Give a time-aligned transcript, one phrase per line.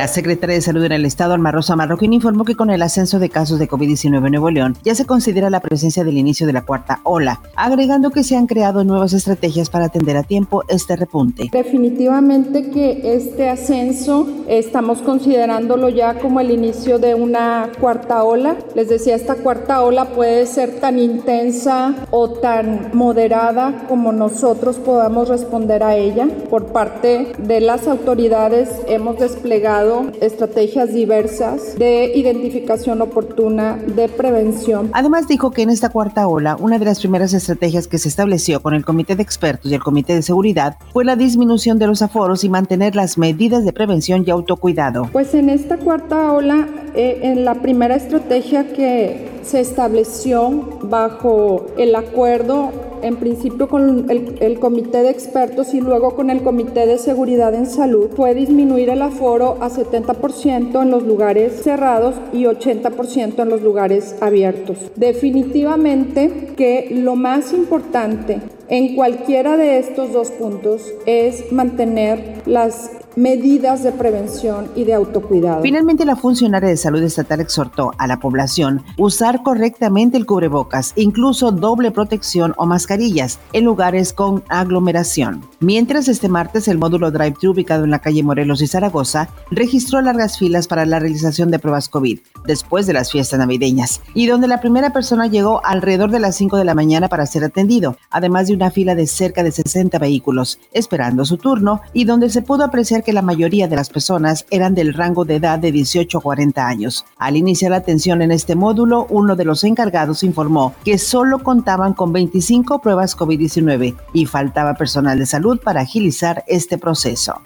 [0.00, 3.18] La secretaria de Salud en el Estado, Alma Rosa Marroquín, informó que con el ascenso
[3.18, 6.54] de casos de COVID-19 en Nuevo León ya se considera la presencia del inicio de
[6.54, 10.96] la cuarta ola, agregando que se han creado nuevas estrategias para atender a tiempo este
[10.96, 11.50] repunte.
[11.52, 18.56] Definitivamente que este ascenso estamos considerándolo ya como el inicio de una cuarta ola.
[18.74, 25.28] Les decía, esta cuarta ola puede ser tan intensa o tan moderada como nosotros podamos
[25.28, 26.26] responder a ella.
[26.48, 29.89] Por parte de las autoridades hemos desplegado
[30.20, 34.90] estrategias diversas de identificación oportuna, de prevención.
[34.92, 38.60] Además dijo que en esta cuarta ola, una de las primeras estrategias que se estableció
[38.60, 42.02] con el Comité de Expertos y el Comité de Seguridad fue la disminución de los
[42.02, 45.08] aforos y mantener las medidas de prevención y autocuidado.
[45.12, 51.94] Pues en esta cuarta ola, eh, en la primera estrategia que se estableció bajo el
[51.94, 57.54] acuerdo en principio con el, Comité de Expertos y luego con el Comité de Seguridad
[57.54, 63.48] en Salud, fue disminuir el aforo a 70% en los lugares cerrados y 80% en
[63.48, 64.78] los lugares abiertos.
[64.96, 73.82] Definitivamente que lo más importante en cualquiera de estos dos puntos es mantener las medidas
[73.82, 75.62] de prevención y de autocuidado.
[75.62, 81.52] Finalmente, la funcionaria de salud estatal exhortó a la población usar correctamente el cubrebocas, incluso
[81.52, 85.42] doble protección o mascarillas en lugares con aglomeración.
[85.60, 90.38] Mientras este martes el módulo drive-thru ubicado en la calle Morelos y Zaragoza registró largas
[90.38, 94.60] filas para la realización de pruebas COVID después de las fiestas navideñas y donde la
[94.60, 98.54] primera persona llegó alrededor de las 5 de la mañana para ser atendido, además de
[98.54, 103.02] una fila de cerca de 60 vehículos esperando su turno y donde se pudo apreciar
[103.02, 106.66] que la mayoría de las personas eran del rango de edad de 18 a 40
[106.66, 107.04] años.
[107.18, 111.94] Al iniciar la atención en este módulo, uno de los encargados informó que solo contaban
[111.94, 117.40] con 25 pruebas COVID-19 y faltaba personal de salud para agilizar este proceso.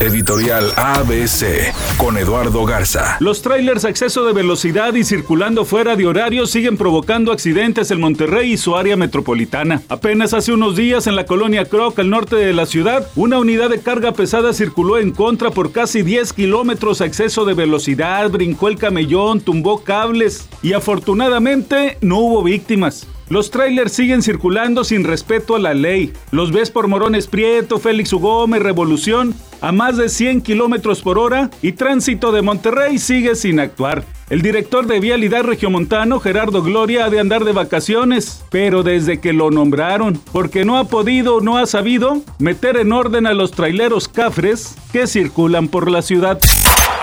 [0.00, 3.16] Editorial ABC con Eduardo Garza.
[3.20, 8.00] Los trailers a exceso de velocidad y circulando fuera de horario siguen provocando accidentes en
[8.00, 9.82] Monterrey y su área metropolitana.
[9.88, 13.70] Apenas hace unos días en la colonia Croc, al norte de la ciudad, una unidad
[13.70, 18.68] de carga pesada circuló en contra por casi 10 kilómetros a exceso de velocidad, brincó
[18.68, 23.06] el camellón, tumbó cables y afortunadamente no hubo víctimas.
[23.28, 26.12] Los trailers siguen circulando sin respeto a la ley.
[26.30, 31.50] Los ves por Morones Prieto, Félix Ugome, Revolución, a más de 100 kilómetros por hora
[31.62, 34.04] y Tránsito de Monterrey sigue sin actuar.
[34.28, 39.32] El director de Vialidad Regiomontano, Gerardo Gloria, ha de andar de vacaciones, pero desde que
[39.32, 44.08] lo nombraron, porque no ha podido no ha sabido meter en orden a los traileros
[44.08, 46.40] cafres que circulan por la ciudad.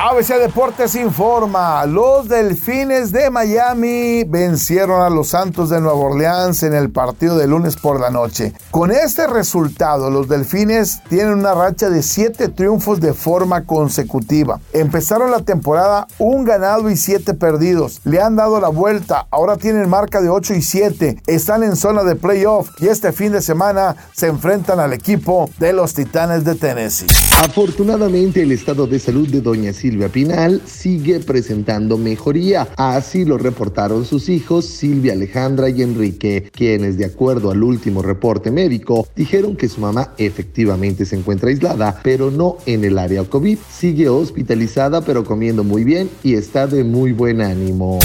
[0.01, 6.73] ABC Deportes informa, los Delfines de Miami vencieron a los Santos de Nueva Orleans en
[6.73, 8.53] el partido de lunes por la noche.
[8.71, 14.61] Con este resultado, los Delfines tienen una racha de siete triunfos de forma consecutiva.
[14.71, 17.99] Empezaron la temporada un ganado y siete perdidos.
[18.05, 21.23] Le han dado la vuelta, ahora tienen marca de 8 y 7.
[21.27, 25.73] Están en zona de playoff y este fin de semana se enfrentan al equipo de
[25.73, 27.07] los Titanes de Tennessee.
[27.43, 32.67] Afortunadamente el estado de salud de Doña Silvia Pinal sigue presentando mejoría.
[32.77, 38.51] Así lo reportaron sus hijos Silvia Alejandra y Enrique, quienes de acuerdo al último reporte
[38.51, 43.57] médico dijeron que su mamá efectivamente se encuentra aislada, pero no en el área COVID.
[43.67, 47.97] Sigue hospitalizada pero comiendo muy bien y está de muy buen ánimo.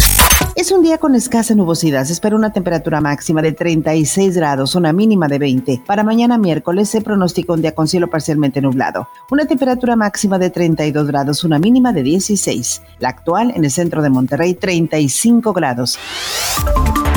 [0.57, 2.05] Es un día con escasa nubosidad.
[2.05, 5.83] Se espera una temperatura máxima de 36 grados, una mínima de 20.
[5.85, 9.09] Para mañana miércoles se pronostica un día con cielo parcialmente nublado.
[9.33, 12.83] Una temperatura máxima de 32 grados, una mínima de 16.
[13.01, 15.99] La actual en el centro de Monterrey, 35 grados.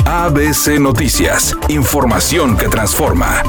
[0.04, 1.56] ABC Noticias.
[1.68, 3.44] Información que transforma.